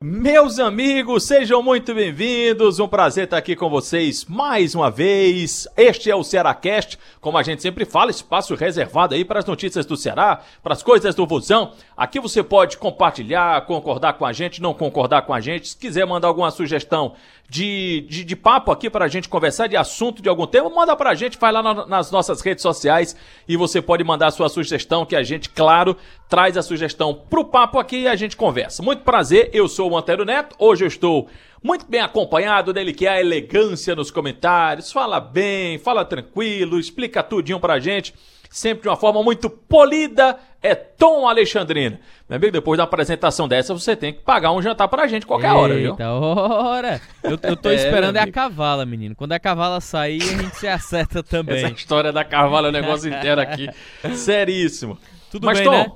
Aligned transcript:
Meus 0.00 0.60
amigos, 0.60 1.24
sejam 1.24 1.60
muito 1.60 1.92
bem-vindos. 1.92 2.78
Um 2.78 2.86
prazer 2.86 3.24
estar 3.24 3.36
aqui 3.36 3.56
com 3.56 3.68
vocês 3.68 4.24
mais 4.26 4.72
uma 4.72 4.92
vez. 4.92 5.66
Este 5.76 6.08
é 6.08 6.14
o 6.14 6.22
Cearacast, 6.22 6.96
como 7.20 7.36
a 7.36 7.42
gente 7.42 7.62
sempre 7.62 7.84
fala, 7.84 8.12
espaço 8.12 8.54
reservado 8.54 9.16
aí 9.16 9.24
para 9.24 9.40
as 9.40 9.44
notícias 9.44 9.84
do 9.84 9.96
Ceará, 9.96 10.40
para 10.62 10.72
as 10.72 10.84
coisas 10.84 11.16
do 11.16 11.26
Vozão. 11.26 11.72
Aqui 11.96 12.20
você 12.20 12.44
pode 12.44 12.78
compartilhar, 12.78 13.66
concordar 13.66 14.12
com 14.12 14.24
a 14.24 14.32
gente, 14.32 14.62
não 14.62 14.72
concordar 14.72 15.22
com 15.22 15.34
a 15.34 15.40
gente. 15.40 15.70
Se 15.70 15.76
quiser 15.76 16.06
mandar 16.06 16.28
alguma 16.28 16.52
sugestão 16.52 17.14
de, 17.50 18.06
de, 18.08 18.24
de 18.24 18.36
papo 18.36 18.70
aqui 18.70 18.88
para 18.88 19.06
a 19.06 19.08
gente 19.08 19.28
conversar, 19.28 19.66
de 19.66 19.76
assunto 19.76 20.22
de 20.22 20.28
algum 20.28 20.46
tema, 20.46 20.70
manda 20.70 20.94
para 20.94 21.10
a 21.10 21.14
gente, 21.16 21.38
vai 21.38 21.50
lá 21.50 21.60
na, 21.60 21.86
nas 21.86 22.12
nossas 22.12 22.40
redes 22.40 22.62
sociais 22.62 23.16
e 23.48 23.56
você 23.56 23.82
pode 23.82 24.04
mandar 24.04 24.28
a 24.28 24.30
sua 24.30 24.48
sugestão, 24.48 25.04
que 25.04 25.16
a 25.16 25.24
gente, 25.24 25.48
claro, 25.48 25.96
traz 26.28 26.56
a 26.56 26.62
sugestão 26.62 27.14
pro 27.14 27.44
papo 27.44 27.80
aqui 27.80 28.02
e 28.02 28.08
a 28.08 28.14
gente 28.14 28.36
conversa. 28.36 28.80
Muito 28.82 29.02
prazer, 29.02 29.50
eu 29.52 29.66
sou 29.66 29.87
o 29.88 29.98
Antero 29.98 30.24
Neto, 30.24 30.54
hoje 30.58 30.84
eu 30.84 30.88
estou 30.88 31.28
muito 31.62 31.86
bem 31.86 32.00
acompanhado 32.00 32.72
dele 32.72 32.92
que 32.92 33.06
é 33.06 33.10
a 33.10 33.20
elegância 33.20 33.94
nos 33.96 34.10
comentários, 34.10 34.92
fala 34.92 35.20
bem, 35.20 35.78
fala 35.78 36.04
tranquilo, 36.04 36.78
explica 36.78 37.22
tudinho 37.22 37.58
pra 37.60 37.80
gente 37.80 38.14
sempre 38.50 38.82
de 38.82 38.88
uma 38.88 38.96
forma 38.96 39.22
muito 39.22 39.50
polida, 39.50 40.38
é 40.62 40.74
Tom 40.74 41.28
Alexandrino. 41.28 41.98
Meu 42.28 42.36
amigo, 42.36 42.52
depois 42.52 42.78
da 42.78 42.84
apresentação 42.84 43.46
dessa, 43.46 43.72
você 43.74 43.94
tem 43.94 44.12
que 44.12 44.20
pagar 44.20 44.52
um 44.52 44.62
jantar 44.62 44.88
pra 44.88 45.06
gente 45.06 45.26
qualquer 45.26 45.48
Eita, 45.48 45.58
hora, 45.58 45.74
viu? 45.74 45.96
hora! 46.00 47.00
Eu, 47.22 47.38
eu 47.42 47.56
tô 47.56 47.70
É, 47.70 47.74
esperando 47.74 48.16
é 48.16 48.20
a 48.20 48.30
cavala, 48.30 48.84
menino. 48.84 49.14
Quando 49.14 49.32
a 49.32 49.38
cavala 49.38 49.80
sair, 49.80 50.22
a 50.22 50.42
gente 50.42 50.56
se 50.56 50.66
acerta 50.66 51.22
também. 51.22 51.64
Essa 51.64 51.74
história 51.74 52.12
da 52.12 52.24
Carvalho 52.24 52.66
é 52.66 52.70
um 52.70 52.72
negócio 52.72 53.08
inteiro 53.12 53.40
aqui. 53.40 53.68
Seríssimo. 54.14 54.98
Tudo 55.30 55.44
Mas, 55.44 55.58
bem, 55.58 55.66
Tom, 55.66 55.72
né? 55.72 55.92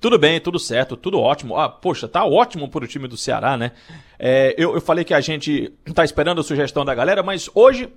Tudo 0.00 0.18
bem, 0.18 0.40
tudo 0.40 0.58
certo, 0.58 0.96
tudo 0.96 1.20
ótimo. 1.20 1.56
Ah, 1.56 1.68
poxa, 1.68 2.08
tá 2.08 2.24
ótimo 2.24 2.68
pro 2.70 2.86
time 2.86 3.06
do 3.06 3.18
Ceará, 3.18 3.56
né? 3.56 3.72
É, 4.18 4.54
eu, 4.56 4.74
eu 4.74 4.80
falei 4.80 5.04
que 5.04 5.12
a 5.12 5.20
gente 5.20 5.70
tá 5.94 6.02
esperando 6.04 6.40
a 6.40 6.44
sugestão 6.44 6.86
da 6.86 6.94
galera, 6.94 7.22
mas 7.22 7.50
hoje 7.54 7.92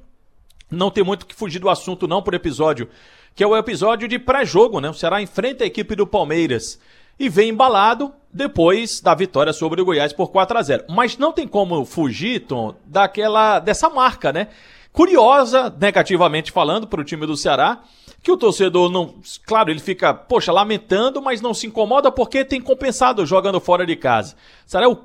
não 0.69 0.91
tem 0.91 1.03
muito 1.03 1.25
que 1.25 1.33
fugir 1.33 1.59
do 1.59 1.69
assunto 1.69 2.05
não 2.05 2.21
por 2.21 2.33
episódio, 2.33 2.89
que 3.33 3.41
é 3.41 3.47
o 3.47 3.55
episódio 3.55 4.07
de 4.07 4.19
pré-jogo, 4.19 4.81
né? 4.81 4.89
O 4.89 4.93
Ceará 4.93 5.21
enfrenta 5.21 5.63
a 5.63 5.67
equipe 5.67 5.95
do 5.95 6.05
Palmeiras 6.05 6.77
e 7.17 7.29
vem 7.29 7.49
embalado 7.49 8.13
depois 8.33 8.99
da 8.99 9.15
vitória 9.15 9.53
sobre 9.53 9.81
o 9.81 9.85
Goiás 9.85 10.11
por 10.11 10.29
4 10.29 10.57
a 10.57 10.61
0. 10.61 10.83
Mas 10.89 11.17
não 11.17 11.31
tem 11.31 11.47
como 11.47 11.85
fugir, 11.85 12.41
Tom, 12.41 12.75
daquela 12.85 13.59
dessa 13.59 13.89
marca, 13.89 14.33
né? 14.33 14.49
Curiosa, 14.94 15.75
negativamente 15.80 16.52
falando, 16.52 16.88
para 16.88 17.02
o 17.02 17.03
time 17.03 17.25
do 17.25 17.36
Ceará, 17.36 17.81
que 18.22 18.31
o 18.31 18.38
torcedor 18.38 18.91
não, 18.91 19.16
claro, 19.45 19.72
ele 19.72 19.80
fica, 19.80 20.13
poxa, 20.13 20.52
lamentando, 20.52 21.19
mas 21.19 21.41
não 21.41 21.52
se 21.52 21.66
incomoda 21.66 22.11
porque 22.11 22.45
tem 22.45 22.61
compensado 22.61 23.25
jogando 23.25 23.59
fora 23.59 23.88
de 23.88 23.95
casa. 23.95 24.35
O 24.66 24.69
Ceará 24.69 24.85
é 24.85 24.89
o 24.89 25.00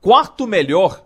quarto 0.00 0.46
melhor, 0.46 1.04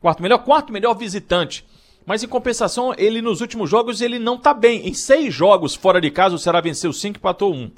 quarto 0.00 0.20
melhor, 0.20 0.38
quarto 0.38 0.72
melhor 0.72 0.94
visitante. 0.94 1.64
Mas 2.04 2.24
em 2.24 2.28
compensação, 2.28 2.92
ele 2.98 3.22
nos 3.22 3.40
últimos 3.40 3.70
jogos 3.70 4.00
ele 4.00 4.18
não 4.18 4.36
tá 4.36 4.52
bem. 4.52 4.88
Em 4.88 4.92
seis 4.92 5.32
jogos 5.32 5.74
fora 5.74 6.00
de 6.00 6.10
casa, 6.10 6.34
o 6.34 6.38
Ceará 6.38 6.60
venceu 6.60 6.92
cinco 6.92 7.18
e 7.18 7.20
empatou 7.20 7.54
um. 7.54 7.70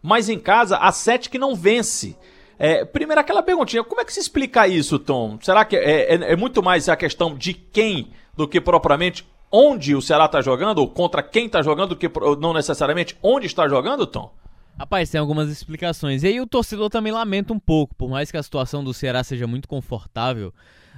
Mas 0.00 0.28
em 0.28 0.38
casa, 0.38 0.76
há 0.76 0.92
sete 0.92 1.28
que 1.28 1.38
não 1.38 1.56
vence. 1.56 2.16
É, 2.58 2.84
primeiro, 2.84 3.20
aquela 3.20 3.42
perguntinha, 3.42 3.82
como 3.82 4.00
é 4.00 4.04
que 4.04 4.12
se 4.12 4.20
explica 4.20 4.68
isso, 4.68 5.00
Tom? 5.00 5.36
Será 5.40 5.64
que 5.64 5.76
é, 5.76 6.14
é- 6.14 6.32
é 6.32 6.36
muito 6.36 6.62
mais 6.62 6.88
a 6.88 6.96
questão 6.96 7.34
de 7.36 7.54
quem 7.54 8.10
do 8.36 8.46
que 8.48 8.60
propriamente 8.60 9.26
onde 9.50 9.94
o 9.94 10.02
Ceará 10.02 10.28
tá 10.28 10.40
jogando, 10.40 10.78
ou 10.78 10.88
contra 10.88 11.22
quem 11.22 11.48
tá 11.48 11.62
jogando, 11.62 11.90
do 11.90 11.96
que 11.96 12.10
não 12.40 12.52
necessariamente 12.52 13.16
onde 13.22 13.46
está 13.46 13.68
jogando, 13.68 14.06
Tom? 14.06 14.32
Rapaz, 14.78 15.10
tem 15.10 15.20
algumas 15.20 15.50
explicações. 15.50 16.22
E 16.22 16.28
aí 16.28 16.40
o 16.40 16.46
torcedor 16.46 16.88
também 16.88 17.12
lamenta 17.12 17.52
um 17.52 17.58
pouco, 17.58 17.94
por 17.96 18.08
mais 18.08 18.30
que 18.30 18.36
a 18.36 18.42
situação 18.42 18.84
do 18.84 18.94
Ceará 18.94 19.24
seja 19.24 19.46
muito 19.46 19.66
confortável 19.66 20.54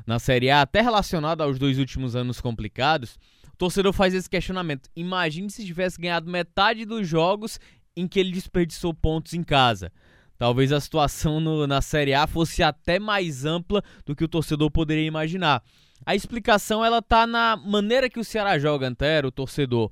na 0.06 0.18
Série 0.18 0.50
A, 0.50 0.60
até 0.62 0.80
relacionado 0.80 1.40
aos 1.42 1.58
dois 1.58 1.78
últimos 1.78 2.14
anos 2.14 2.40
complicados, 2.40 3.18
o 3.52 3.56
torcedor 3.56 3.92
faz 3.92 4.12
esse 4.14 4.28
questionamento. 4.28 4.88
Imagine 4.94 5.48
se 5.50 5.64
tivesse 5.64 5.98
ganhado 6.00 6.30
metade 6.30 6.84
dos 6.84 7.06
jogos 7.08 7.58
em 7.96 8.06
que 8.06 8.20
ele 8.20 8.32
desperdiçou 8.32 8.92
pontos 8.92 9.32
em 9.34 9.42
casa. 9.42 9.90
Talvez 10.38 10.72
a 10.72 10.80
situação 10.80 11.38
no- 11.40 11.66
na 11.66 11.82
Série 11.82 12.14
A 12.14 12.26
fosse 12.26 12.62
até 12.62 12.98
mais 12.98 13.44
ampla 13.44 13.82
do 14.06 14.16
que 14.16 14.24
o 14.24 14.28
torcedor 14.28 14.70
poderia 14.70 15.06
imaginar. 15.06 15.62
A 16.04 16.14
explicação 16.14 16.84
ela 16.84 17.02
tá 17.02 17.26
na 17.26 17.56
maneira 17.56 18.08
que 18.08 18.18
o 18.18 18.24
Ceará 18.24 18.58
joga, 18.58 18.88
Antero, 18.88 19.28
o 19.28 19.32
torcedor. 19.32 19.90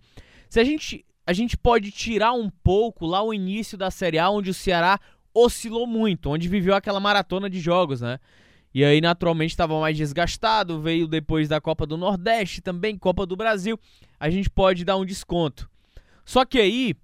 Se 0.48 0.58
a 0.58 0.64
gente 0.64 1.04
a 1.26 1.34
gente 1.34 1.58
pode 1.58 1.90
tirar 1.90 2.32
um 2.32 2.48
pouco 2.48 3.04
lá 3.04 3.22
o 3.22 3.34
início 3.34 3.76
da 3.76 3.90
Série 3.90 4.18
A, 4.18 4.30
onde 4.30 4.48
o 4.48 4.54
Ceará 4.54 4.98
oscilou 5.34 5.86
muito, 5.86 6.30
onde 6.30 6.48
viveu 6.48 6.74
aquela 6.74 6.98
maratona 6.98 7.50
de 7.50 7.60
jogos, 7.60 8.00
né? 8.00 8.18
E 8.72 8.82
aí, 8.82 8.98
naturalmente, 9.00 9.50
estava 9.50 9.78
mais 9.78 9.94
desgastado, 9.94 10.80
veio 10.80 11.06
depois 11.06 11.46
da 11.46 11.60
Copa 11.60 11.86
do 11.86 11.98
Nordeste, 11.98 12.62
também 12.62 12.96
Copa 12.96 13.26
do 13.26 13.36
Brasil. 13.36 13.78
A 14.18 14.30
gente 14.30 14.48
pode 14.48 14.86
dar 14.86 14.96
um 14.96 15.04
desconto. 15.04 15.68
Só 16.24 16.46
que 16.46 16.58
aí 16.58 16.94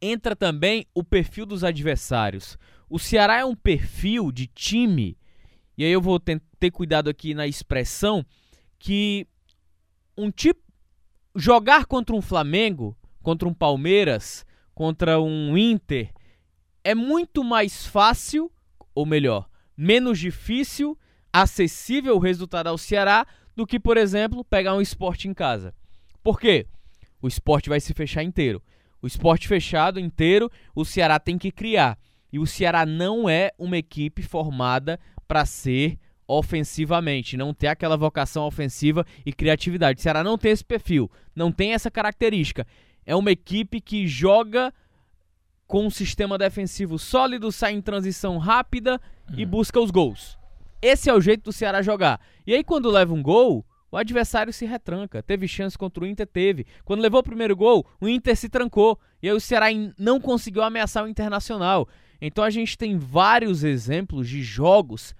entra 0.00 0.36
também 0.36 0.86
o 0.94 1.02
perfil 1.02 1.46
dos 1.46 1.64
adversários. 1.64 2.58
O 2.88 2.98
Ceará 2.98 3.38
é 3.38 3.44
um 3.44 3.54
perfil 3.54 4.30
de 4.30 4.46
time, 4.46 5.16
e 5.76 5.84
aí 5.84 5.90
eu 5.90 6.00
vou 6.00 6.18
ter 6.18 6.70
cuidado 6.70 7.10
aqui 7.10 7.34
na 7.34 7.46
expressão, 7.46 8.24
que 8.78 9.26
um 10.16 10.30
tipo. 10.30 10.64
Jogar 11.38 11.84
contra 11.84 12.16
um 12.16 12.22
Flamengo, 12.22 12.96
contra 13.22 13.46
um 13.46 13.52
Palmeiras, 13.52 14.46
contra 14.74 15.20
um 15.20 15.58
Inter, 15.58 16.10
é 16.82 16.94
muito 16.94 17.44
mais 17.44 17.84
fácil, 17.84 18.50
ou 18.94 19.04
melhor, 19.04 19.46
menos 19.76 20.18
difícil, 20.18 20.98
acessível 21.30 22.16
o 22.16 22.18
resultado 22.18 22.68
ao 22.68 22.78
Ceará 22.78 23.26
do 23.54 23.66
que, 23.66 23.78
por 23.78 23.98
exemplo, 23.98 24.42
pegar 24.44 24.74
um 24.74 24.80
esporte 24.80 25.28
em 25.28 25.34
casa. 25.34 25.74
Por 26.22 26.40
quê? 26.40 26.66
O 27.20 27.28
esporte 27.28 27.68
vai 27.68 27.80
se 27.80 27.92
fechar 27.92 28.22
inteiro. 28.22 28.62
O 29.02 29.06
esporte 29.06 29.46
fechado 29.46 30.00
inteiro, 30.00 30.50
o 30.74 30.86
Ceará 30.86 31.20
tem 31.20 31.36
que 31.36 31.52
criar. 31.52 31.98
E 32.32 32.38
o 32.38 32.46
Ceará 32.46 32.86
não 32.86 33.28
é 33.28 33.52
uma 33.58 33.76
equipe 33.76 34.22
formada 34.22 34.98
para 35.26 35.44
ser 35.44 35.98
ofensivamente, 36.28 37.36
não 37.36 37.54
ter 37.54 37.68
aquela 37.68 37.96
vocação 37.96 38.44
ofensiva 38.44 39.06
e 39.24 39.32
criatividade. 39.32 40.00
O 40.00 40.02
Ceará 40.02 40.24
não 40.24 40.36
tem 40.36 40.50
esse 40.50 40.64
perfil, 40.64 41.10
não 41.34 41.52
tem 41.52 41.72
essa 41.72 41.90
característica. 41.90 42.66
É 43.04 43.14
uma 43.14 43.30
equipe 43.30 43.80
que 43.80 44.06
joga 44.06 44.74
com 45.66 45.86
um 45.86 45.90
sistema 45.90 46.36
defensivo 46.36 46.98
sólido, 46.98 47.52
sai 47.52 47.72
em 47.72 47.80
transição 47.80 48.38
rápida 48.38 49.00
e 49.36 49.44
busca 49.44 49.80
os 49.80 49.90
gols. 49.90 50.38
Esse 50.80 51.08
é 51.08 51.14
o 51.14 51.20
jeito 51.20 51.44
do 51.44 51.52
Ceará 51.52 51.82
jogar. 51.82 52.20
E 52.46 52.54
aí, 52.54 52.62
quando 52.62 52.90
leva 52.90 53.12
um 53.12 53.22
gol, 53.22 53.64
o 53.90 53.96
adversário 53.96 54.52
se 54.52 54.66
retranca. 54.66 55.22
Teve 55.22 55.48
chance 55.48 55.76
contra 55.76 56.04
o 56.04 56.06
Inter? 56.06 56.26
Teve. 56.26 56.66
Quando 56.84 57.00
levou 57.00 57.20
o 57.20 57.24
primeiro 57.24 57.56
gol, 57.56 57.86
o 58.00 58.08
Inter 58.08 58.36
se 58.36 58.48
trancou. 58.48 58.98
E 59.22 59.28
aí 59.28 59.34
o 59.34 59.40
Ceará 59.40 59.66
não 59.98 60.20
conseguiu 60.20 60.62
ameaçar 60.62 61.04
o 61.04 61.08
Internacional. 61.08 61.88
Então 62.20 62.42
a 62.44 62.50
gente 62.50 62.76
tem 62.78 62.96
vários 62.98 63.62
exemplos 63.64 64.28
de 64.28 64.42
jogos 64.42 65.14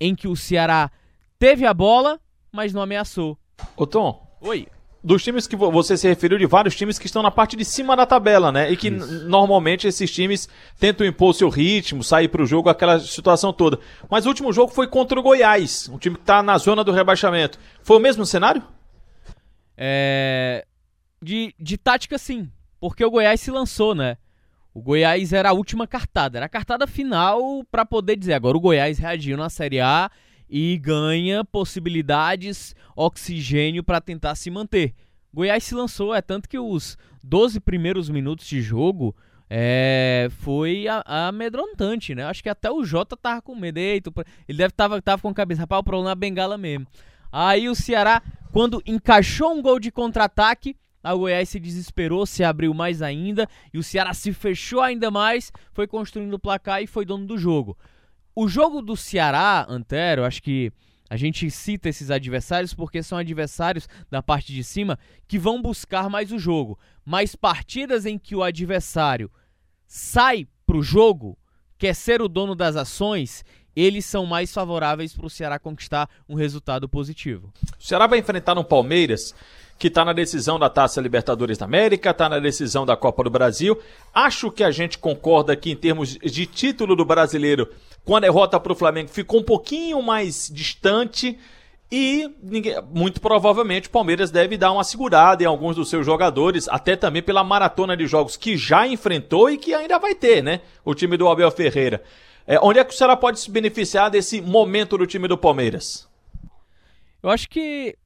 em 0.00 0.14
que 0.14 0.26
o 0.28 0.34
Ceará 0.36 0.90
teve 1.38 1.64
a 1.66 1.72
bola, 1.74 2.18
mas 2.50 2.72
não 2.72 2.82
ameaçou. 2.82 3.38
Ô 3.76 3.86
Tom, 3.86 4.26
Oi. 4.40 4.66
dos 5.02 5.22
times 5.22 5.46
que 5.46 5.54
vo- 5.56 5.70
você 5.70 5.96
se 5.96 6.08
referiu, 6.08 6.38
de 6.38 6.46
vários 6.46 6.74
times 6.74 6.98
que 6.98 7.06
estão 7.06 7.22
na 7.22 7.30
parte 7.30 7.56
de 7.56 7.64
cima 7.64 7.96
da 7.96 8.04
tabela, 8.04 8.50
né? 8.50 8.70
E 8.70 8.76
que 8.76 8.90
normalmente 8.90 9.86
esses 9.86 10.10
times 10.10 10.48
tentam 10.78 11.06
impor 11.06 11.34
seu 11.34 11.48
ritmo, 11.48 12.02
sair 12.02 12.28
pro 12.28 12.44
jogo, 12.46 12.68
aquela 12.68 12.98
situação 12.98 13.52
toda. 13.52 13.78
Mas 14.10 14.26
o 14.26 14.28
último 14.28 14.52
jogo 14.52 14.72
foi 14.72 14.86
contra 14.88 15.18
o 15.18 15.22
Goiás, 15.22 15.88
um 15.88 15.98
time 15.98 16.16
que 16.16 16.22
tá 16.24 16.42
na 16.42 16.58
zona 16.58 16.82
do 16.82 16.92
rebaixamento. 16.92 17.58
Foi 17.82 17.96
o 17.96 18.00
mesmo 18.00 18.26
cenário? 18.26 18.62
É, 19.76 20.64
de, 21.22 21.54
de 21.58 21.76
tática, 21.78 22.18
sim. 22.18 22.50
Porque 22.80 23.04
o 23.04 23.10
Goiás 23.10 23.40
se 23.40 23.50
lançou, 23.50 23.94
né? 23.94 24.16
O 24.74 24.80
Goiás 24.80 25.32
era 25.32 25.50
a 25.50 25.52
última 25.52 25.86
cartada. 25.86 26.38
Era 26.38 26.46
a 26.46 26.48
cartada 26.48 26.86
final 26.86 27.64
pra 27.70 27.84
poder 27.84 28.16
dizer. 28.16 28.34
Agora 28.34 28.56
o 28.56 28.60
Goiás 28.60 28.98
reagiu 28.98 29.36
na 29.36 29.50
Série 29.50 29.80
A 29.80 30.10
e 30.48 30.78
ganha 30.78 31.44
possibilidades, 31.44 32.74
oxigênio 32.96 33.82
pra 33.82 34.00
tentar 34.00 34.34
se 34.34 34.50
manter. 34.50 34.94
Goiás 35.32 35.64
se 35.64 35.74
lançou, 35.74 36.14
é 36.14 36.20
tanto 36.20 36.48
que 36.48 36.58
os 36.58 36.98
12 37.24 37.58
primeiros 37.60 38.10
minutos 38.10 38.46
de 38.46 38.60
jogo 38.60 39.16
é, 39.48 40.28
foi 40.40 40.86
amedrontante, 41.06 42.14
né? 42.14 42.24
Acho 42.24 42.42
que 42.42 42.48
até 42.48 42.70
o 42.70 42.84
Jota 42.84 43.16
tava 43.16 43.40
com 43.40 43.54
medo. 43.54 43.78
Eita, 43.78 44.10
ele 44.48 44.58
deve 44.58 44.72
tava, 44.72 45.00
tava 45.00 45.22
com 45.22 45.28
a 45.28 45.34
cabeça, 45.34 45.62
rapaz, 45.62 45.80
o 45.80 45.84
problema 45.84 46.10
é 46.10 46.12
a 46.12 46.16
bengala 46.16 46.58
mesmo. 46.58 46.86
Aí 47.30 47.68
o 47.68 47.74
Ceará, 47.74 48.22
quando 48.52 48.82
encaixou 48.86 49.52
um 49.52 49.62
gol 49.62 49.78
de 49.78 49.90
contra-ataque, 49.90 50.76
a 51.02 51.14
Goiás 51.14 51.48
se 51.48 51.58
desesperou, 51.58 52.24
se 52.24 52.44
abriu 52.44 52.72
mais 52.72 53.02
ainda 53.02 53.48
e 53.72 53.78
o 53.78 53.82
Ceará 53.82 54.14
se 54.14 54.32
fechou 54.32 54.80
ainda 54.80 55.10
mais, 55.10 55.50
foi 55.72 55.86
construindo 55.86 56.34
o 56.34 56.38
placar 56.38 56.82
e 56.82 56.86
foi 56.86 57.04
dono 57.04 57.26
do 57.26 57.36
jogo. 57.36 57.76
O 58.34 58.48
jogo 58.48 58.80
do 58.80 58.96
Ceará, 58.96 59.66
Antero, 59.68 60.24
acho 60.24 60.42
que 60.42 60.72
A 61.12 61.16
gente 61.18 61.50
cita 61.50 61.90
esses 61.90 62.10
adversários 62.10 62.72
porque 62.72 63.02
são 63.02 63.18
adversários 63.18 63.86
da 64.10 64.22
parte 64.22 64.50
de 64.50 64.64
cima 64.64 64.98
que 65.28 65.38
vão 65.38 65.60
buscar 65.60 66.08
mais 66.08 66.32
o 66.32 66.38
jogo. 66.38 66.78
Mas 67.04 67.36
partidas 67.36 68.06
em 68.06 68.18
que 68.18 68.34
o 68.34 68.42
adversário 68.42 69.30
sai 69.86 70.48
pro 70.64 70.82
jogo, 70.82 71.36
quer 71.76 71.94
ser 71.94 72.22
o 72.22 72.28
dono 72.28 72.54
das 72.54 72.76
ações, 72.76 73.44
eles 73.76 74.06
são 74.06 74.24
mais 74.24 74.54
favoráveis 74.54 75.12
para 75.14 75.26
o 75.26 75.28
Ceará 75.28 75.58
conquistar 75.58 76.08
um 76.26 76.34
resultado 76.34 76.88
positivo. 76.88 77.52
O 77.78 77.84
Ceará 77.84 78.06
vai 78.06 78.18
enfrentar 78.18 78.56
um 78.56 78.64
Palmeiras 78.64 79.34
que 79.82 79.88
está 79.88 80.04
na 80.04 80.12
decisão 80.12 80.60
da 80.60 80.70
Taça 80.70 81.00
Libertadores 81.00 81.58
da 81.58 81.64
América, 81.64 82.10
está 82.10 82.28
na 82.28 82.38
decisão 82.38 82.86
da 82.86 82.96
Copa 82.96 83.24
do 83.24 83.30
Brasil. 83.30 83.76
Acho 84.14 84.48
que 84.48 84.62
a 84.62 84.70
gente 84.70 84.96
concorda 84.96 85.56
que 85.56 85.72
em 85.72 85.74
termos 85.74 86.10
de 86.10 86.46
título 86.46 86.94
do 86.94 87.04
brasileiro, 87.04 87.68
com 88.04 88.14
a 88.14 88.20
derrota 88.20 88.60
para 88.60 88.72
o 88.72 88.76
Flamengo, 88.76 89.08
ficou 89.08 89.40
um 89.40 89.42
pouquinho 89.42 90.00
mais 90.00 90.48
distante. 90.54 91.36
E 91.90 92.30
muito 92.94 93.20
provavelmente 93.20 93.88
o 93.88 93.90
Palmeiras 93.90 94.30
deve 94.30 94.56
dar 94.56 94.70
uma 94.70 94.84
segurada 94.84 95.42
em 95.42 95.46
alguns 95.46 95.74
dos 95.74 95.90
seus 95.90 96.06
jogadores, 96.06 96.68
até 96.68 96.94
também 96.94 97.20
pela 97.20 97.42
maratona 97.42 97.96
de 97.96 98.06
jogos 98.06 98.36
que 98.36 98.56
já 98.56 98.86
enfrentou 98.86 99.50
e 99.50 99.58
que 99.58 99.74
ainda 99.74 99.98
vai 99.98 100.14
ter, 100.14 100.44
né? 100.44 100.60
O 100.84 100.94
time 100.94 101.16
do 101.16 101.28
Abel 101.28 101.50
Ferreira. 101.50 102.04
É, 102.46 102.56
onde 102.60 102.78
é 102.78 102.84
que 102.84 102.94
o 102.94 102.96
Ceará 102.96 103.16
pode 103.16 103.40
se 103.40 103.50
beneficiar 103.50 104.12
desse 104.12 104.40
momento 104.40 104.96
do 104.96 105.08
time 105.08 105.26
do 105.26 105.36
Palmeiras? 105.36 106.08
Eu 107.20 107.30
acho 107.30 107.48
que 107.48 107.96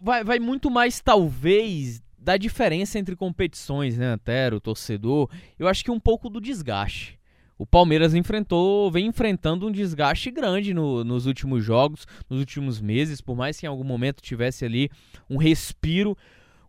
vai, 0.00 0.24
vai 0.24 0.38
muito 0.38 0.70
mais, 0.70 1.00
talvez, 1.00 2.02
da 2.18 2.36
diferença 2.36 2.98
entre 2.98 3.14
competições, 3.14 3.96
né, 3.96 4.06
Antero, 4.06 4.60
torcedor. 4.60 5.30
Eu 5.58 5.68
acho 5.68 5.84
que 5.84 5.90
um 5.90 6.00
pouco 6.00 6.28
do 6.28 6.40
desgaste. 6.40 7.18
O 7.58 7.64
Palmeiras 7.64 8.14
enfrentou, 8.14 8.90
vem 8.90 9.06
enfrentando 9.06 9.66
um 9.66 9.72
desgaste 9.72 10.30
grande 10.30 10.74
no, 10.74 11.02
nos 11.02 11.24
últimos 11.24 11.64
jogos, 11.64 12.06
nos 12.28 12.38
últimos 12.38 12.80
meses, 12.80 13.20
por 13.20 13.34
mais 13.34 13.58
que 13.58 13.64
em 13.64 13.68
algum 13.68 13.84
momento 13.84 14.20
tivesse 14.20 14.64
ali 14.64 14.90
um 15.30 15.38
respiro, 15.38 16.18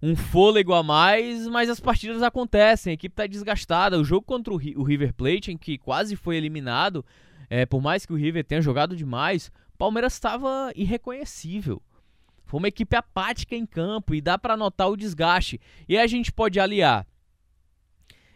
um 0.02 0.16
fôlego 0.16 0.74
a 0.74 0.82
mais, 0.82 1.46
mas 1.48 1.70
as 1.70 1.80
partidas 1.80 2.24
acontecem, 2.24 2.92
a 2.92 2.94
equipe 2.94 3.12
está 3.12 3.28
desgastada. 3.28 4.00
O 4.00 4.06
jogo 4.06 4.26
contra 4.26 4.54
o, 4.54 4.56
o, 4.56 4.84
River 4.84 5.14
Plate, 5.14 5.52
em 5.52 5.58
que 5.58 5.78
quase 5.78 6.16
foi 6.16 6.38
eliminado, 6.38 7.04
é, 7.50 7.66
por 7.66 7.82
mais 7.82 8.06
que 8.06 8.14
o 8.14 8.16
River 8.16 8.46
tenha 8.46 8.62
jogado 8.62 8.96
demais, 8.96 9.52
o 9.74 9.78
Palmeiras 9.78 10.14
estava 10.14 10.72
irreconhecível. 10.74 11.82
Foi 12.48 12.58
uma 12.58 12.68
equipe 12.68 12.96
apática 12.96 13.56
em 13.56 13.66
campo 13.66 14.16
e 14.16 14.22
dá 14.22 14.38
para 14.38 14.58
notar 14.58 14.90
o 14.90 14.98
desgaste. 14.98 15.60
E 15.88 15.98
a 15.98 16.08
gente 16.08 16.32
pode 16.32 16.60
aliar 16.60 17.06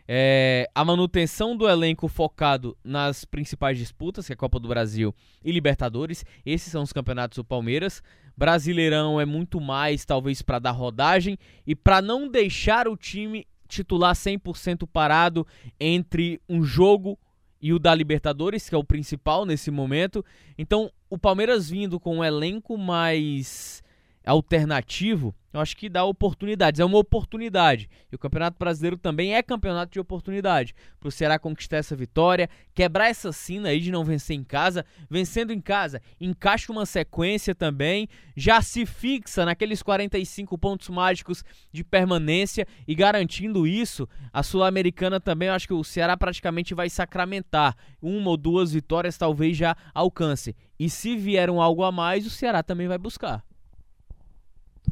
é, 0.08 0.70
a 0.76 0.84
manutenção 0.84 1.56
do 1.56 1.70
elenco 1.70 2.08
focado 2.10 2.78
nas 2.84 3.24
principais 3.24 3.78
disputas, 3.78 4.26
que 4.26 4.34
é 4.34 4.36
a 4.36 4.38
Copa 4.38 4.60
do 4.60 4.68
Brasil 4.68 5.16
e 5.44 5.52
Libertadores. 5.54 6.26
Esses 6.46 6.70
são 6.70 6.84
os 6.84 6.92
campeonatos 6.92 7.38
do 7.38 7.46
Palmeiras. 7.46 8.04
Brasileirão 8.36 9.22
é 9.22 9.26
muito 9.26 9.62
mais, 9.62 10.04
talvez, 10.04 10.42
para 10.42 10.60
dar 10.60 10.72
rodagem 10.72 11.38
e 11.66 11.74
para 11.76 12.02
não 12.02 12.28
deixar 12.28 12.90
o 12.90 12.98
time 12.98 13.48
titular 13.70 14.14
100% 14.14 14.86
parado 14.86 15.48
entre 15.80 16.42
um 16.50 16.62
jogo 16.62 17.18
e 17.62 17.72
o 17.72 17.80
da 17.80 17.96
Libertadores, 17.96 18.68
que 18.68 18.76
é 18.76 18.78
o 18.78 18.84
principal 18.84 19.46
nesse 19.46 19.72
momento. 19.72 20.26
Então, 20.58 20.92
o 21.10 21.18
Palmeiras 21.18 21.70
vindo 21.70 22.00
com 22.00 22.18
um 22.18 22.24
elenco 22.24 22.78
mais 22.78 23.82
alternativo, 24.26 25.36
eu 25.54 25.60
acho 25.60 25.76
que 25.76 25.90
dá 25.90 26.06
oportunidades. 26.06 26.80
É 26.80 26.86
uma 26.86 26.98
oportunidade. 26.98 27.90
E 28.10 28.16
o 28.16 28.20
Campeonato 28.20 28.58
Brasileiro 28.58 28.98
também 28.98 29.36
é 29.36 29.44
campeonato 29.44 29.92
de 29.92 30.00
oportunidade. 30.00 30.74
Para 31.00 31.10
o 31.10 31.12
Ceará 31.12 31.38
conquistar 31.38 31.78
essa 31.78 31.96
vitória, 31.96 32.50
quebrar 32.74 33.10
essa 33.10 33.34
sina 33.34 33.70
aí 33.70 33.80
de 33.80 33.92
não 33.92 34.06
vencer 34.06 34.36
em 34.36 34.44
casa. 34.44 34.86
Vencendo 35.10 35.52
em 35.52 35.60
casa, 35.60 36.02
encaixa 36.22 36.72
uma 36.72 36.86
sequência 36.86 37.54
também. 37.54 38.08
Já 38.36 38.62
se 38.62 38.86
fixa 38.86 39.44
naqueles 39.44 39.84
45 39.84 40.58
pontos 40.58 40.88
mágicos 40.88 41.44
de 41.72 41.84
permanência. 41.84 42.66
E 42.88 42.96
garantindo 42.96 43.68
isso, 43.68 44.08
a 44.32 44.42
Sul-Americana 44.44 45.20
também, 45.20 45.50
eu 45.50 45.54
acho 45.54 45.68
que 45.68 45.74
o 45.74 45.84
Ceará 45.84 46.16
praticamente 46.16 46.74
vai 46.74 46.90
sacramentar. 46.90 47.76
Uma 48.02 48.30
ou 48.30 48.38
duas 48.38 48.72
vitórias 48.72 49.18
talvez 49.18 49.58
já 49.58 49.76
alcance. 49.94 50.56
E 50.80 50.90
se 50.90 51.18
vier 51.18 51.50
um 51.50 51.62
algo 51.62 51.84
a 51.84 51.92
mais, 51.92 52.26
o 52.26 52.30
Ceará 52.30 52.64
também 52.64 52.88
vai 52.88 52.98
buscar. 52.98 53.44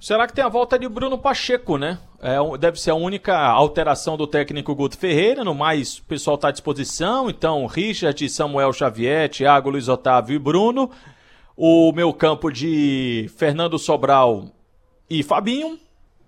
Será 0.01 0.25
que 0.25 0.33
tem 0.33 0.43
a 0.43 0.49
volta 0.49 0.79
de 0.79 0.87
Bruno 0.87 1.17
Pacheco, 1.17 1.77
né? 1.77 1.99
É, 2.21 2.37
deve 2.57 2.79
ser 2.79 2.91
a 2.91 2.95
única 2.95 3.37
alteração 3.37 4.15
do 4.15 4.25
técnico 4.25 4.73
Guto 4.73 4.97
Ferreira. 4.97 5.43
No 5.43 5.53
mais, 5.53 5.97
o 5.97 6.03
pessoal 6.03 6.35
está 6.35 6.47
à 6.47 6.51
disposição. 6.51 7.29
Então, 7.29 7.65
Richard, 7.65 8.29
Samuel 8.29 8.71
Xavier, 8.71 9.29
Thiago, 9.29 9.69
Luiz 9.69 9.89
Otávio 9.89 10.35
e 10.35 10.39
Bruno. 10.39 10.89
O 11.55 11.91
meu 11.91 12.13
campo 12.13 12.49
de 12.49 13.29
Fernando 13.35 13.77
Sobral 13.77 14.45
e 15.09 15.21
Fabinho. 15.21 15.77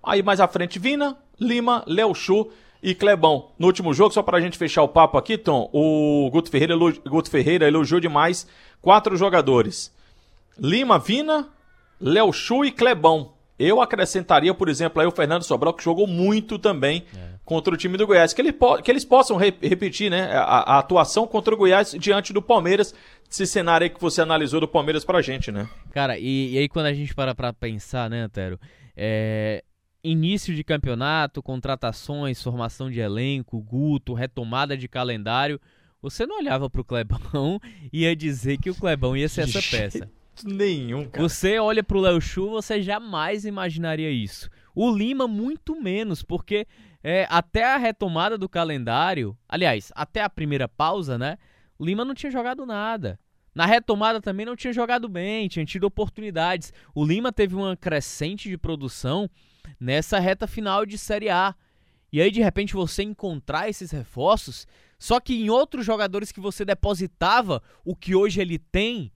Aí 0.03 0.21
mais 0.21 0.41
à 0.41 0.47
frente, 0.49 0.77
Vina, 0.77 1.17
Lima, 1.39 1.83
Léo 1.87 2.13
Chu 2.13 2.49
e 2.83 2.93
Clebão. 2.93 3.51
No 3.57 3.67
último 3.67 3.93
jogo, 3.93 4.13
só 4.13 4.21
para 4.21 4.37
a 4.37 4.41
gente 4.41 4.57
fechar 4.57 4.83
o 4.83 4.89
papo 4.89 5.17
aqui, 5.17 5.37
Tom, 5.37 5.69
o 5.71 6.29
Guto 6.29 6.49
Ferreira, 6.49 6.75
Guto 6.75 7.29
Ferreira 7.29 7.67
elogiou 7.67 8.01
demais 8.01 8.45
quatro 8.81 9.15
jogadores. 9.15 9.95
Lima, 10.59 10.99
Vina, 10.99 11.47
Léo 12.01 12.33
Chu 12.33 12.65
e 12.65 12.71
Clebão. 12.71 13.31
Eu 13.61 13.81
acrescentaria, 13.81 14.53
por 14.53 14.67
exemplo, 14.67 15.01
aí 15.01 15.07
o 15.07 15.11
Fernando 15.11 15.43
Sobral, 15.43 15.73
que 15.73 15.83
jogou 15.83 16.07
muito 16.07 16.57
também 16.57 17.03
é. 17.15 17.35
contra 17.45 17.73
o 17.73 17.77
time 17.77 17.97
do 17.97 18.07
Goiás. 18.07 18.33
Que, 18.33 18.41
ele 18.41 18.53
que 18.83 18.91
eles 18.91 19.05
possam 19.05 19.37
re 19.37 19.53
repetir 19.61 20.09
né, 20.09 20.31
a, 20.33 20.75
a, 20.75 20.79
atuação 20.79 21.27
contra 21.27 21.53
o 21.53 21.57
Goiás 21.57 21.91
diante 21.91 22.33
do 22.33 22.41
Palmeiras, 22.41 22.93
esse 23.29 23.45
cenário 23.45 23.85
aí 23.85 23.89
que 23.89 24.01
você 24.01 24.21
analisou 24.21 24.59
do 24.59 24.67
Palmeiras 24.67 25.05
pra 25.05 25.21
gente, 25.21 25.51
né? 25.51 25.69
Cara, 25.91 26.17
e, 26.17 26.53
e 26.53 26.57
aí 26.57 26.67
quando 26.67 26.87
a 26.87 26.93
gente 26.93 27.13
para 27.13 27.35
pra 27.35 27.53
pensar, 27.53 28.09
né, 28.09 28.21
Antero? 28.21 28.59
É, 28.97 29.63
início 30.03 30.55
de 30.55 30.63
campeonato, 30.63 31.43
contratações, 31.43 32.41
formação 32.41 32.89
de 32.89 32.99
elenco, 32.99 33.61
Guto, 33.61 34.13
retomada 34.13 34.75
de 34.75 34.87
calendário. 34.87 35.61
Você 36.01 36.25
não 36.25 36.39
olhava 36.39 36.67
pro 36.67 36.83
Clebão 36.83 37.59
e 37.93 38.01
ia 38.01 38.15
dizer 38.15 38.57
que 38.57 38.71
o 38.71 38.75
Clebão 38.75 39.15
ia 39.15 39.29
ser 39.29 39.41
essa 39.41 39.61
peça 39.61 40.09
nenhum, 40.43 41.07
cara. 41.09 41.27
Você 41.27 41.59
olha 41.59 41.83
pro 41.83 41.99
Léo 41.99 42.21
Chu, 42.21 42.49
você 42.49 42.81
jamais 42.81 43.45
imaginaria 43.45 44.09
isso. 44.09 44.49
O 44.73 44.89
Lima, 44.95 45.27
muito 45.27 45.79
menos, 45.81 46.23
porque 46.23 46.67
é, 47.03 47.27
até 47.29 47.63
a 47.63 47.77
retomada 47.77 48.37
do 48.37 48.47
calendário, 48.47 49.37
aliás, 49.47 49.91
até 49.95 50.21
a 50.21 50.29
primeira 50.29 50.67
pausa, 50.67 51.17
né? 51.17 51.37
O 51.77 51.85
Lima 51.85 52.05
não 52.05 52.13
tinha 52.13 52.31
jogado 52.31 52.65
nada. 52.65 53.19
Na 53.53 53.65
retomada 53.65 54.21
também 54.21 54.45
não 54.45 54.55
tinha 54.55 54.71
jogado 54.71 55.09
bem, 55.09 55.47
tinha 55.47 55.65
tido 55.65 55.83
oportunidades. 55.83 56.71
O 56.95 57.03
Lima 57.03 57.31
teve 57.31 57.55
uma 57.55 57.75
crescente 57.75 58.49
de 58.49 58.57
produção 58.57 59.29
nessa 59.79 60.19
reta 60.19 60.47
final 60.47 60.85
de 60.85 60.97
Série 60.97 61.29
A. 61.29 61.53
E 62.13 62.21
aí, 62.21 62.31
de 62.31 62.41
repente, 62.41 62.73
você 62.73 63.03
encontrar 63.03 63.69
esses 63.69 63.91
reforços, 63.91 64.67
só 64.97 65.19
que 65.19 65.33
em 65.33 65.49
outros 65.49 65.85
jogadores 65.85 66.31
que 66.31 66.39
você 66.39 66.63
depositava 66.63 67.61
o 67.83 67.95
que 67.95 68.15
hoje 68.15 68.41
ele 68.41 68.59
tem, 68.59 69.11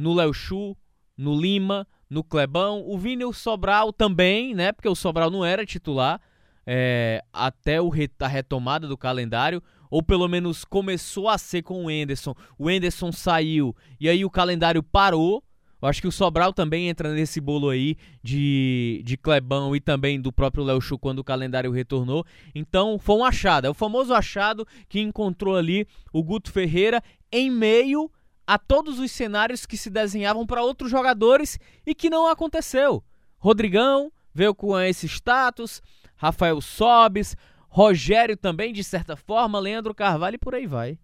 no 0.00 0.14
Léo 0.14 0.32
Chu, 0.32 0.76
no 1.16 1.38
Lima, 1.38 1.86
no 2.08 2.24
Clebão, 2.24 2.82
o 2.86 2.98
Vini 2.98 3.24
o 3.24 3.32
Sobral 3.32 3.92
também, 3.92 4.54
né? 4.54 4.72
Porque 4.72 4.88
o 4.88 4.94
Sobral 4.94 5.30
não 5.30 5.44
era 5.44 5.66
titular 5.66 6.20
é, 6.66 7.22
até 7.32 7.80
o, 7.80 7.90
a 8.18 8.26
retomada 8.26 8.88
do 8.88 8.96
calendário, 8.96 9.62
ou 9.90 10.02
pelo 10.02 10.26
menos 10.26 10.64
começou 10.64 11.28
a 11.28 11.36
ser 11.36 11.62
com 11.62 11.84
o 11.84 11.90
Enderson. 11.90 12.34
O 12.58 12.70
Enderson 12.70 13.12
saiu 13.12 13.76
e 14.00 14.08
aí 14.08 14.24
o 14.24 14.30
calendário 14.30 14.82
parou. 14.82 15.44
Eu 15.82 15.88
acho 15.88 16.00
que 16.02 16.08
o 16.08 16.12
Sobral 16.12 16.52
também 16.52 16.88
entra 16.88 17.12
nesse 17.14 17.40
bolo 17.40 17.70
aí 17.70 17.96
de, 18.22 19.02
de 19.04 19.16
Clebão 19.16 19.74
e 19.74 19.80
também 19.80 20.20
do 20.20 20.30
próprio 20.30 20.62
Léo 20.62 20.80
Chu 20.80 20.98
quando 20.98 21.20
o 21.20 21.24
calendário 21.24 21.70
retornou. 21.70 22.24
Então 22.54 22.98
foi 22.98 23.16
um 23.16 23.24
achado, 23.24 23.66
é 23.66 23.70
o 23.70 23.74
famoso 23.74 24.12
achado 24.12 24.66
que 24.88 25.00
encontrou 25.00 25.56
ali 25.56 25.86
o 26.12 26.22
Guto 26.22 26.52
Ferreira 26.52 27.02
em 27.32 27.50
meio 27.50 28.10
a 28.50 28.58
todos 28.58 28.98
os 28.98 29.12
cenários 29.12 29.64
que 29.64 29.76
se 29.76 29.88
desenhavam 29.88 30.44
para 30.44 30.60
outros 30.60 30.90
jogadores 30.90 31.56
e 31.86 31.94
que 31.94 32.10
não 32.10 32.26
aconteceu. 32.26 33.00
Rodrigão 33.38 34.10
veio 34.34 34.52
com 34.52 34.76
esse 34.76 35.06
status, 35.06 35.80
Rafael 36.16 36.60
Sobes, 36.60 37.36
Rogério 37.68 38.36
também, 38.36 38.72
de 38.72 38.82
certa 38.82 39.14
forma, 39.14 39.60
Leandro 39.60 39.94
Carvalho 39.94 40.34
e 40.34 40.38
por 40.38 40.56
aí 40.56 40.66
vai. 40.66 40.98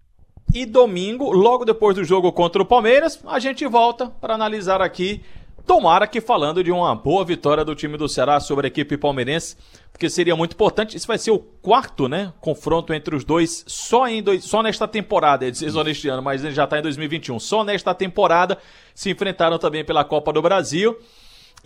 E 0.53 0.67
domingo, 0.67 1.31
logo 1.31 1.65
depois 1.65 1.95
do 1.95 2.03
jogo 2.03 2.33
contra 2.33 2.61
o 2.61 2.67
Palmeiras, 2.67 3.23
a 3.25 3.39
gente 3.39 3.65
volta 3.65 4.09
para 4.09 4.35
analisar 4.35 4.83
aqui 4.83 5.23
Tomara 5.67 6.07
que 6.07 6.21
falando 6.21 6.63
de 6.63 6.71
uma 6.71 6.95
boa 6.95 7.25
vitória 7.25 7.65
do 7.65 7.75
time 7.75 7.99
do 7.99 8.09
Ceará 8.09 8.39
sobre 8.39 8.67
a 8.67 8.69
equipe 8.69 8.97
palmeirense, 8.97 9.57
porque 9.91 10.09
seria 10.09 10.37
muito 10.37 10.53
importante. 10.53 10.97
Isso 10.97 11.09
vai 11.09 11.19
ser 11.19 11.33
o 11.33 11.41
quarto, 11.41 12.09
né? 12.09 12.33
Confronto 12.41 12.95
entre 12.95 13.17
os 13.17 13.25
dois 13.25 13.65
só 13.67 14.07
em 14.07 14.23
dois, 14.23 14.45
só 14.45 14.63
nesta 14.63 14.87
temporada. 14.87 15.45
Eles 15.45 15.61
neste 15.61 16.09
ano, 16.09 16.23
mas 16.23 16.41
já 16.41 16.65
está 16.65 16.79
em 16.79 16.83
2021. 16.83 17.41
Só 17.41 17.65
nesta 17.65 17.93
temporada 17.93 18.59
se 18.95 19.11
enfrentaram 19.11 19.59
também 19.59 19.85
pela 19.85 20.05
Copa 20.05 20.33
do 20.33 20.41
Brasil. 20.41 20.97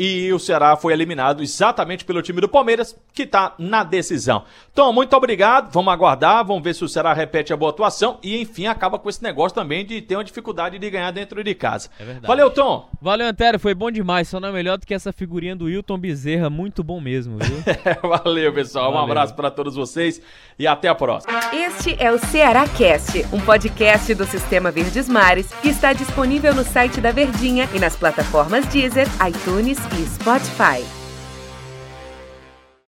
E 0.02 0.33
o 0.33 0.38
Ceará 0.38 0.76
foi 0.76 0.95
eliminado 0.95 1.42
exatamente 1.42 2.07
pelo 2.07 2.23
time 2.23 2.40
do 2.40 2.49
Palmeiras, 2.49 2.97
que 3.12 3.25
está 3.25 3.52
na 3.59 3.85
decisão. 3.85 4.45
Tom, 4.75 4.95
muito 4.95 5.14
obrigado. 5.14 5.71
Vamos 5.71 5.92
aguardar, 5.92 6.42
vamos 6.42 6.62
ver 6.62 6.75
se 6.75 6.83
o 6.83 6.88
Ceará 6.88 7.12
repete 7.12 7.52
a 7.52 7.57
boa 7.57 7.71
atuação 7.71 8.19
e, 8.23 8.40
enfim, 8.40 8.66
acaba 8.66 8.99
com 8.99 9.11
esse 9.11 9.23
negócio 9.23 9.54
também 9.54 9.85
de 9.85 10.00
ter 10.00 10.16
uma 10.16 10.25
dificuldade 10.25 10.78
de 10.78 10.88
ganhar 10.88 11.11
dentro 11.11 11.45
de 11.45 11.54
casa. 11.54 11.90
É 12.00 12.04
verdade. 12.04 12.26
Valeu, 12.26 12.50
Tom. 12.50 12.88
Valeu, 12.99 13.26
Antero. 13.26 13.59
Foi 13.59 13.75
bom 13.75 13.90
demais. 13.90 14.26
Só 14.26 14.40
não 14.40 14.49
é 14.49 14.52
melhor 14.52 14.78
do 14.78 14.87
que 14.87 14.95
essa 14.95 15.12
figurinha 15.12 15.54
do 15.54 15.66
Wilton 15.66 15.99
Bezerra. 15.99 16.49
Muito 16.49 16.83
bom 16.83 16.99
mesmo, 16.99 17.37
viu? 17.37 17.62
Valeu, 18.25 18.54
pessoal. 18.54 18.92
Valeu. 18.92 19.00
Um 19.00 19.04
abraço 19.04 19.35
para 19.35 19.50
todos 19.50 19.75
vocês 19.75 20.23
e 20.59 20.66
até 20.66 20.88
a 20.88 20.95
próxima. 20.95 21.38
Este 21.52 21.95
é 22.02 22.11
o 22.11 22.19
Ceará 22.19 22.66
Cast, 22.66 23.26
um 23.35 23.40
podcast 23.40 24.14
do 24.14 24.25
Sistema 24.25 24.71
Verdes 24.71 25.11
Mares 25.11 25.52
que 25.61 25.69
está 25.69 25.92
disponível 25.92 26.54
no 26.54 26.64
site 26.64 27.02
da 27.02 27.12
Verdinha 27.12 27.69
e 27.75 27.78
nas 27.78 27.97
plataformas 27.97 28.64
Deezer, 28.69 29.07
iTunes 29.28 29.78
e 29.99 30.06
Spotify. 30.06 31.00